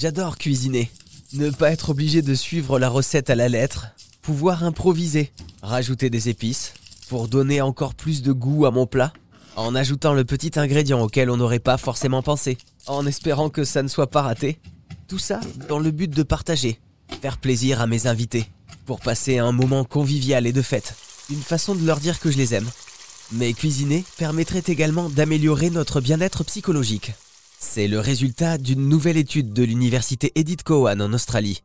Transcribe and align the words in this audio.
J'adore 0.00 0.38
cuisiner. 0.38 0.92
Ne 1.32 1.50
pas 1.50 1.72
être 1.72 1.90
obligé 1.90 2.22
de 2.22 2.32
suivre 2.36 2.78
la 2.78 2.88
recette 2.88 3.30
à 3.30 3.34
la 3.34 3.48
lettre, 3.48 3.88
pouvoir 4.22 4.62
improviser, 4.62 5.32
rajouter 5.60 6.08
des 6.08 6.28
épices, 6.28 6.72
pour 7.08 7.26
donner 7.26 7.60
encore 7.60 7.96
plus 7.96 8.22
de 8.22 8.30
goût 8.30 8.64
à 8.64 8.70
mon 8.70 8.86
plat, 8.86 9.12
en 9.56 9.74
ajoutant 9.74 10.14
le 10.14 10.24
petit 10.24 10.52
ingrédient 10.56 11.02
auquel 11.02 11.30
on 11.30 11.36
n'aurait 11.36 11.58
pas 11.58 11.78
forcément 11.78 12.22
pensé, 12.22 12.58
en 12.86 13.06
espérant 13.06 13.50
que 13.50 13.64
ça 13.64 13.82
ne 13.82 13.88
soit 13.88 14.08
pas 14.08 14.22
raté. 14.22 14.60
Tout 15.08 15.18
ça 15.18 15.40
dans 15.68 15.80
le 15.80 15.90
but 15.90 16.14
de 16.14 16.22
partager, 16.22 16.78
faire 17.20 17.38
plaisir 17.38 17.80
à 17.80 17.88
mes 17.88 18.06
invités, 18.06 18.46
pour 18.86 19.00
passer 19.00 19.38
un 19.38 19.50
moment 19.50 19.82
convivial 19.82 20.46
et 20.46 20.52
de 20.52 20.62
fête, 20.62 20.94
une 21.28 21.42
façon 21.42 21.74
de 21.74 21.84
leur 21.84 21.98
dire 21.98 22.20
que 22.20 22.30
je 22.30 22.38
les 22.38 22.54
aime. 22.54 22.70
Mais 23.32 23.52
cuisiner 23.52 24.04
permettrait 24.16 24.62
également 24.68 25.10
d'améliorer 25.10 25.70
notre 25.70 26.00
bien-être 26.00 26.44
psychologique. 26.44 27.14
C'est 27.60 27.88
le 27.88 27.98
résultat 27.98 28.56
d'une 28.56 28.88
nouvelle 28.88 29.16
étude 29.16 29.52
de 29.52 29.64
l'université 29.64 30.30
Edith 30.36 30.62
Cowan 30.62 31.02
en 31.02 31.12
Australie. 31.12 31.64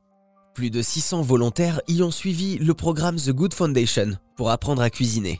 Plus 0.56 0.72
de 0.72 0.82
600 0.82 1.22
volontaires 1.22 1.82
y 1.88 2.02
ont 2.02 2.10
suivi 2.10 2.58
le 2.58 2.74
programme 2.74 3.18
The 3.18 3.30
Good 3.30 3.54
Foundation 3.54 4.18
pour 4.36 4.50
apprendre 4.50 4.82
à 4.82 4.90
cuisiner. 4.90 5.40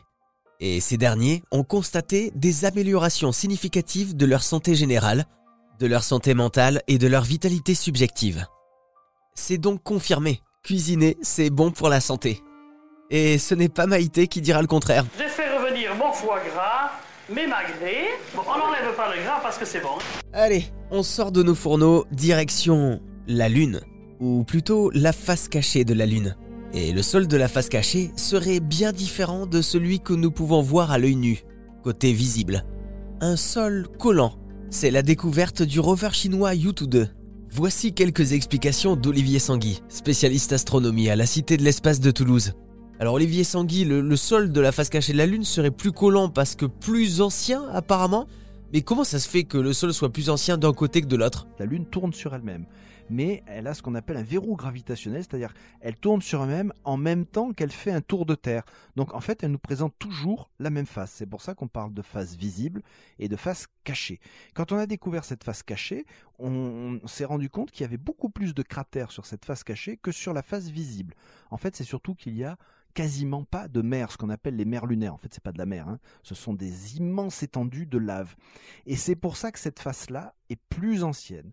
Et 0.60 0.80
ces 0.80 0.98
derniers 0.98 1.42
ont 1.52 1.64
constaté 1.64 2.32
des 2.36 2.66
améliorations 2.66 3.32
significatives 3.32 4.16
de 4.16 4.28
leur 4.28 4.44
santé 4.44 4.76
générale, 4.76 5.26
de 5.80 5.88
leur 5.88 6.04
santé 6.04 6.36
mentale 6.36 6.84
et 6.88 7.00
de 7.00 7.08
leur 7.08 7.24
vitalité 7.24 7.74
subjective. 7.74 8.46
C'est 9.34 9.58
donc 9.58 9.82
confirmé, 9.82 10.40
cuisiner, 10.64 11.18
c'est 11.24 11.50
bon 11.50 11.72
pour 11.72 11.90
la 11.90 12.00
santé. 12.00 12.44
Et 13.10 13.40
ce 13.40 13.56
n'est 13.56 13.70
pas 13.70 13.88
Maïté 13.88 14.28
qui 14.28 14.40
dira 14.40 14.62
le 14.62 14.68
contraire. 14.68 15.06
J'ai 15.18 15.30
fait 15.30 15.58
revenir 15.58 15.96
mon 15.96 16.14
foie 16.14 16.42
gras, 16.54 16.92
mes 17.30 17.48
magrets. 17.48 18.10
Bon, 18.36 18.42
on 18.48 18.58
n'enlève 18.58 18.96
pas 18.96 19.14
le 19.16 19.22
gras 19.24 19.40
parce 19.42 19.58
que 19.58 19.66
c'est 19.66 19.82
bon. 19.82 19.98
Allez, 20.34 20.66
on 20.92 21.04
sort 21.04 21.32
de 21.32 21.44
nos 21.44 21.56
fourneaux, 21.56 22.06
direction 22.12 23.02
la 23.28 23.50
Lune, 23.50 23.82
ou 24.20 24.44
plutôt 24.44 24.92
la 24.92 25.14
face 25.14 25.48
cachée 25.48 25.86
de 25.86 25.94
la 25.94 26.06
Lune. 26.06 26.36
Et 26.74 26.92
le 26.92 27.02
sol 27.02 27.28
de 27.28 27.38
la 27.38 27.48
face 27.48 27.70
cachée 27.70 28.12
serait 28.16 28.60
bien 28.60 28.92
différent 28.92 29.46
de 29.46 29.62
celui 29.62 30.00
que 30.00 30.14
nous 30.14 30.32
pouvons 30.32 30.62
voir 30.62 30.92
à 30.92 30.98
l'œil 30.98 31.16
nu, 31.16 31.44
côté 31.84 32.12
visible. 32.14 32.66
Un 33.22 33.36
sol 33.36 33.88
collant, 34.00 34.34
c'est 34.70 34.92
la 34.92 35.04
découverte 35.04 35.62
du 35.62 35.80
rover 35.80 36.10
chinois 36.12 36.56
Yutu 36.56 36.88
2. 36.88 37.08
Voici 37.52 37.94
quelques 37.94 38.34
explications 38.34 38.96
d'Olivier 38.96 39.38
Sangui, 39.38 39.84
spécialiste 39.88 40.54
astronomie 40.54 41.10
à 41.12 41.16
la 41.16 41.28
Cité 41.28 41.56
de 41.56 41.64
l'Espace 41.64 42.00
de 42.00 42.10
Toulouse. 42.10 42.54
Alors 43.04 43.16
Olivier 43.16 43.44
Sangui, 43.44 43.84
le, 43.84 44.00
le 44.00 44.16
sol 44.16 44.54
de 44.54 44.62
la 44.62 44.72
face 44.72 44.88
cachée 44.88 45.12
de 45.12 45.18
la 45.18 45.26
Lune 45.26 45.44
serait 45.44 45.72
plus 45.72 45.92
collant 45.92 46.30
parce 46.30 46.56
que 46.56 46.66
plus 46.66 47.20
ancien 47.20 47.68
apparemment 47.74 48.28
mais 48.72 48.82
comment 48.82 49.04
ça 49.04 49.20
se 49.20 49.28
fait 49.28 49.44
que 49.44 49.58
le 49.58 49.74
sol 49.74 49.94
soit 49.94 50.12
plus 50.12 50.30
ancien 50.30 50.58
d'un 50.58 50.72
côté 50.72 51.02
que 51.02 51.08
de 51.08 51.18
l'autre? 51.18 51.46
La 51.60 51.66
Lune 51.66 51.86
tourne 51.86 52.12
sur 52.12 52.34
elle-même, 52.34 52.66
mais 53.08 53.44
elle 53.46 53.68
a 53.68 53.76
ce 53.76 53.84
qu'on 53.84 53.94
appelle 53.94 54.18
un 54.18 54.24
verrou 54.24 54.56
gravitationnel, 54.56 55.22
c'est-à-dire 55.22 55.54
elle 55.82 55.96
tourne 55.96 56.24
sur 56.24 56.42
elle-même 56.42 56.74
en 56.84 56.98
même 56.98 57.28
temps 57.28 57.52
qu'elle 57.52 57.72
fait 57.72 57.92
un 57.92 58.02
tour 58.02 58.26
de 58.26 58.34
Terre. 58.34 58.64
Donc 58.96 59.14
en 59.14 59.20
fait, 59.20 59.44
elle 59.44 59.52
nous 59.52 59.60
présente 59.60 59.94
toujours 60.00 60.50
la 60.58 60.72
même 60.72 60.88
face. 60.88 61.12
C'est 61.12 61.28
pour 61.28 61.42
ça 61.42 61.54
qu'on 61.54 61.68
parle 61.68 61.94
de 61.94 62.02
face 62.02 62.36
visible 62.36 62.82
et 63.20 63.28
de 63.28 63.36
face 63.36 63.68
cachée. 63.84 64.20
Quand 64.56 64.72
on 64.72 64.78
a 64.78 64.88
découvert 64.88 65.24
cette 65.24 65.44
face 65.44 65.62
cachée, 65.62 66.06
on, 66.40 67.00
on 67.04 67.08
s'est 67.08 67.26
rendu 67.26 67.50
compte 67.50 67.70
qu'il 67.70 67.82
y 67.82 67.86
avait 67.86 67.98
beaucoup 67.98 68.30
plus 68.30 68.56
de 68.56 68.64
cratères 68.64 69.12
sur 69.12 69.28
cette 69.28 69.46
face 69.46 69.64
cachée 69.64 69.98
que 69.98 70.12
sur 70.12 70.34
la 70.34 70.42
face 70.42 70.70
visible. 70.70 71.14
En 71.52 71.58
fait, 71.58 71.76
c'est 71.76 71.84
surtout 71.84 72.16
qu'il 72.16 72.36
y 72.36 72.44
a 72.44 72.58
quasiment 72.94 73.44
pas 73.44 73.68
de 73.68 73.82
mer, 73.82 74.12
ce 74.12 74.18
qu'on 74.18 74.30
appelle 74.30 74.56
les 74.56 74.66
mers 74.66 74.86
lunaires. 74.86 75.14
En 75.14 75.18
fait, 75.18 75.34
c'est 75.34 75.44
pas 75.44 75.52
de 75.52 75.58
la 75.58 75.66
mer, 75.66 75.88
hein. 75.88 76.00
ce 76.22 76.36
sont 76.36 76.54
des 76.54 76.98
immenses 76.98 77.44
étendues 77.44 77.86
de 77.86 77.98
lave. 77.98 78.36
Et 78.86 78.96
c'est 78.96 79.16
pour 79.16 79.38
ça 79.38 79.52
que 79.52 79.60
cette 79.60 79.80
face-là 79.80 80.36
est 80.50 80.60
plus 80.70 81.04
ancienne. 81.04 81.52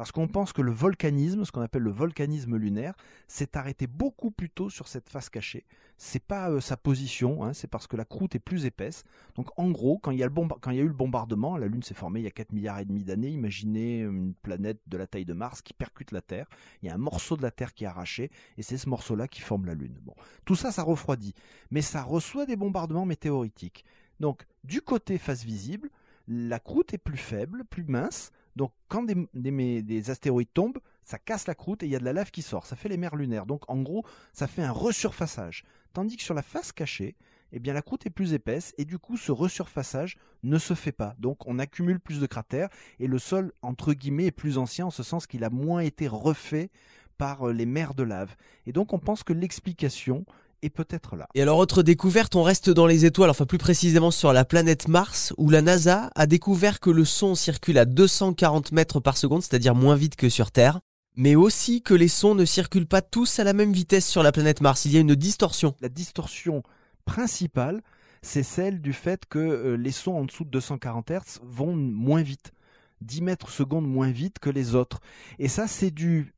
Parce 0.00 0.12
qu'on 0.12 0.28
pense 0.28 0.54
que 0.54 0.62
le 0.62 0.72
volcanisme, 0.72 1.44
ce 1.44 1.52
qu'on 1.52 1.60
appelle 1.60 1.82
le 1.82 1.90
volcanisme 1.90 2.56
lunaire, 2.56 2.94
s'est 3.28 3.54
arrêté 3.58 3.86
beaucoup 3.86 4.30
plus 4.30 4.48
tôt 4.48 4.70
sur 4.70 4.88
cette 4.88 5.10
face 5.10 5.28
cachée. 5.28 5.66
C'est 5.98 6.24
pas 6.24 6.48
euh, 6.48 6.62
sa 6.62 6.78
position, 6.78 7.44
hein, 7.44 7.52
c'est 7.52 7.66
parce 7.66 7.86
que 7.86 7.98
la 7.98 8.06
croûte 8.06 8.34
est 8.34 8.38
plus 8.38 8.64
épaisse. 8.64 9.04
Donc 9.34 9.50
en 9.58 9.70
gros, 9.70 9.98
quand 9.98 10.10
il 10.10 10.16
y 10.16 10.22
a, 10.22 10.26
eu 10.26 10.88
le 10.88 10.94
bombardement, 10.94 11.58
la 11.58 11.66
Lune 11.66 11.82
s'est 11.82 11.92
formée 11.92 12.20
il 12.20 12.22
y 12.22 12.28
a 12.28 12.30
4 12.30 12.52
milliards 12.52 12.78
et 12.78 12.86
demi 12.86 13.04
d'années, 13.04 13.28
imaginez 13.28 14.00
une 14.00 14.32
planète 14.32 14.80
de 14.86 14.96
la 14.96 15.06
taille 15.06 15.26
de 15.26 15.34
Mars 15.34 15.60
qui 15.60 15.74
percute 15.74 16.12
la 16.12 16.22
Terre. 16.22 16.48
Il 16.82 16.86
y 16.86 16.88
a 16.88 16.94
un 16.94 16.96
morceau 16.96 17.36
de 17.36 17.42
la 17.42 17.50
Terre 17.50 17.74
qui 17.74 17.84
est 17.84 17.86
arraché, 17.86 18.30
et 18.56 18.62
c'est 18.62 18.78
ce 18.78 18.88
morceau-là 18.88 19.28
qui 19.28 19.42
forme 19.42 19.66
la 19.66 19.74
Lune. 19.74 19.98
Tout 20.46 20.56
ça, 20.56 20.72
ça 20.72 20.82
refroidit. 20.82 21.34
Mais 21.70 21.82
ça 21.82 22.02
reçoit 22.02 22.46
des 22.46 22.56
bombardements 22.56 23.04
météoritiques. 23.04 23.84
Donc, 24.18 24.46
du 24.64 24.80
côté 24.80 25.18
face 25.18 25.44
visible, 25.44 25.90
la 26.26 26.58
croûte 26.58 26.94
est 26.94 26.98
plus 26.98 27.18
faible, 27.18 27.64
plus 27.64 27.84
mince, 27.84 28.32
donc 28.56 28.72
quand 28.88 29.02
des, 29.02 29.82
des, 29.82 30.10
astéroïdes 30.10 30.52
tombent, 30.52 30.80
ça 31.04 31.18
casse 31.18 31.46
la 31.46 31.54
croûte 31.54 31.82
et 31.82 31.86
il 31.86 31.92
y 31.92 31.96
a 31.96 31.98
de 31.98 32.04
la 32.04 32.12
lave 32.12 32.30
qui 32.30 32.42
sort. 32.42 32.66
Ça 32.66 32.76
fait 32.76 32.88
les 32.88 32.96
mers 32.96 33.16
lunaires. 33.16 33.46
Donc 33.46 33.62
en 33.68 33.80
gros, 33.80 34.04
ça 34.32 34.46
fait 34.46 34.62
un 34.62 34.72
resurfaçage. 34.72 35.64
Tandis 35.92 36.16
que 36.16 36.22
sur 36.22 36.34
la 36.34 36.42
face 36.42 36.72
cachée, 36.72 37.16
eh 37.52 37.58
bien 37.58 37.72
la 37.72 37.82
croûte 37.82 38.06
est 38.06 38.10
plus 38.10 38.32
épaisse 38.32 38.74
et 38.78 38.84
du 38.84 38.98
coup 38.98 39.16
ce 39.16 39.32
resurfaçage 39.32 40.18
ne 40.42 40.58
se 40.58 40.74
fait 40.74 40.92
pas. 40.92 41.14
Donc 41.18 41.46
on 41.46 41.58
accumule 41.58 42.00
plus 42.00 42.20
de 42.20 42.26
cratères 42.26 42.68
et 42.98 43.06
le 43.06 43.18
sol 43.18 43.52
entre 43.62 43.92
guillemets 43.92 44.26
est 44.26 44.30
plus 44.30 44.58
ancien 44.58 44.86
en 44.86 44.90
ce 44.90 45.02
sens 45.02 45.26
qu'il 45.26 45.44
a 45.44 45.50
moins 45.50 45.80
été 45.80 46.06
refait 46.06 46.70
par 47.18 47.48
euh, 47.48 47.52
les 47.52 47.66
mers 47.66 47.94
de 47.94 48.02
lave. 48.02 48.34
Et 48.66 48.72
donc 48.72 48.92
on 48.92 48.98
pense 48.98 49.22
que 49.22 49.32
l'explication 49.32 50.24
est 50.62 50.70
peut-être 50.70 51.16
là. 51.16 51.26
Et 51.34 51.42
alors, 51.42 51.58
autre 51.58 51.82
découverte, 51.82 52.36
on 52.36 52.42
reste 52.42 52.70
dans 52.70 52.86
les 52.86 53.04
étoiles, 53.04 53.30
enfin 53.30 53.46
plus 53.46 53.58
précisément 53.58 54.10
sur 54.10 54.32
la 54.32 54.44
planète 54.44 54.88
Mars, 54.88 55.32
où 55.38 55.50
la 55.50 55.62
NASA 55.62 56.10
a 56.14 56.26
découvert 56.26 56.80
que 56.80 56.90
le 56.90 57.04
son 57.04 57.34
circule 57.34 57.78
à 57.78 57.84
240 57.84 58.72
mètres 58.72 59.00
par 59.00 59.16
seconde, 59.16 59.42
c'est-à-dire 59.42 59.74
moins 59.74 59.96
vite 59.96 60.16
que 60.16 60.28
sur 60.28 60.50
Terre. 60.50 60.80
Mais 61.16 61.34
aussi 61.34 61.82
que 61.82 61.94
les 61.94 62.08
sons 62.08 62.34
ne 62.34 62.44
circulent 62.44 62.86
pas 62.86 63.02
tous 63.02 63.38
à 63.38 63.44
la 63.44 63.52
même 63.52 63.72
vitesse 63.72 64.06
sur 64.06 64.22
la 64.22 64.32
planète 64.32 64.60
Mars. 64.60 64.84
Il 64.84 64.92
y 64.92 64.96
a 64.96 65.00
une 65.00 65.14
distorsion. 65.14 65.74
La 65.80 65.88
distorsion 65.88 66.62
principale, 67.04 67.82
c'est 68.22 68.42
celle 68.42 68.80
du 68.80 68.92
fait 68.92 69.26
que 69.26 69.38
euh, 69.38 69.76
les 69.76 69.90
sons 69.90 70.12
en 70.12 70.24
dessous 70.24 70.44
de 70.44 70.50
240 70.50 71.10
Hz 71.10 71.40
vont 71.42 71.74
moins 71.74 72.22
vite. 72.22 72.52
10 73.00 73.22
mètres 73.22 73.50
secondes 73.50 73.88
moins 73.88 74.10
vite 74.10 74.38
que 74.38 74.50
les 74.50 74.74
autres. 74.74 75.00
Et 75.38 75.48
ça, 75.48 75.66
c'est 75.66 75.90
dû 75.90 76.34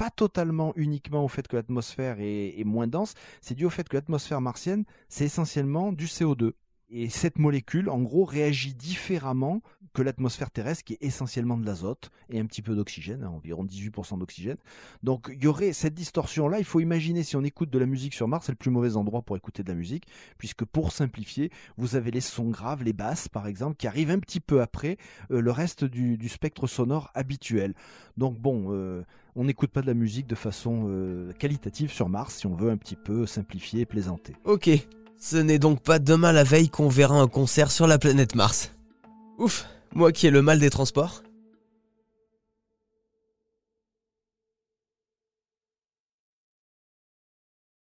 pas 0.00 0.08
totalement 0.08 0.72
uniquement 0.76 1.22
au 1.22 1.28
fait 1.28 1.46
que 1.46 1.56
l'atmosphère 1.56 2.16
est, 2.20 2.64
moins 2.64 2.86
dense, 2.86 3.12
c'est 3.42 3.54
dû 3.54 3.66
au 3.66 3.68
fait 3.68 3.86
que 3.86 3.98
l'atmosphère 3.98 4.40
martienne, 4.40 4.84
c'est 5.10 5.26
essentiellement 5.26 5.92
du 5.92 6.06
CO2. 6.06 6.52
Et 6.92 7.08
cette 7.08 7.38
molécule, 7.38 7.88
en 7.88 8.00
gros, 8.00 8.24
réagit 8.24 8.74
différemment 8.74 9.62
que 9.92 10.02
l'atmosphère 10.02 10.50
terrestre, 10.50 10.84
qui 10.84 10.94
est 10.94 11.02
essentiellement 11.02 11.56
de 11.56 11.64
l'azote 11.64 12.10
et 12.30 12.38
un 12.38 12.46
petit 12.46 12.62
peu 12.62 12.74
d'oxygène, 12.74 13.24
hein, 13.24 13.30
environ 13.30 13.64
18% 13.64 14.18
d'oxygène. 14.18 14.56
Donc 15.02 15.30
il 15.32 15.42
y 15.42 15.46
aurait 15.46 15.72
cette 15.72 15.94
distorsion-là. 15.94 16.58
Il 16.58 16.64
faut 16.64 16.80
imaginer 16.80 17.22
si 17.22 17.36
on 17.36 17.42
écoute 17.42 17.70
de 17.70 17.78
la 17.78 17.86
musique 17.86 18.14
sur 18.14 18.28
Mars, 18.28 18.46
c'est 18.46 18.52
le 18.52 18.56
plus 18.56 18.70
mauvais 18.70 18.96
endroit 18.96 19.22
pour 19.22 19.36
écouter 19.36 19.62
de 19.62 19.68
la 19.68 19.74
musique, 19.74 20.06
puisque 20.38 20.64
pour 20.64 20.92
simplifier, 20.92 21.50
vous 21.76 21.96
avez 21.96 22.10
les 22.10 22.20
sons 22.20 22.50
graves, 22.50 22.84
les 22.84 22.92
basses 22.92 23.28
par 23.28 23.46
exemple, 23.46 23.76
qui 23.76 23.86
arrivent 23.86 24.10
un 24.10 24.20
petit 24.20 24.40
peu 24.40 24.60
après 24.60 24.96
euh, 25.30 25.40
le 25.40 25.50
reste 25.50 25.84
du, 25.84 26.28
spectre 26.28 26.66
sonore 26.66 27.10
habituel. 27.14 27.74
Donc 28.16 28.38
bon, 28.38 28.66
euh, 28.70 29.02
on 29.34 29.44
n'écoute 29.44 29.70
pas 29.70 29.82
de 29.82 29.86
la 29.86 29.94
musique 29.94 30.26
de 30.26 30.34
façon 30.36 30.86
euh, 30.88 31.32
qualitative 31.32 31.90
sur 31.90 32.08
Mars 32.08 32.36
si 32.36 32.46
on 32.46 32.54
veut 32.54 32.70
un 32.70 32.76
petit 32.76 32.96
peu 32.96 33.26
simplifier 33.26 33.80
et 33.80 33.86
plaisanter. 33.86 34.34
Ok, 34.44 34.70
ce 35.20 35.36
n'est 35.36 35.58
donc 35.58 35.80
pas 35.82 35.98
demain 35.98 36.32
la 36.32 36.44
veille 36.44 36.70
qu'on 36.70 36.88
verra 36.88 37.20
un 37.20 37.28
concert 37.28 37.70
sur 37.70 37.86
la 37.86 37.98
planète 37.98 38.34
Mars. 38.34 38.72
Ouf, 39.38 39.66
moi 39.94 40.12
qui 40.12 40.26
ai 40.26 40.30
le 40.30 40.42
mal 40.42 40.58
des 40.58 40.70
transports. 40.70 41.22